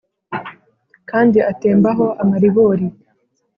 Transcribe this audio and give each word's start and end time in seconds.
kandi 1.09 1.37
atemba 1.51 1.89
ho 1.97 2.07
amaribori 2.21 2.85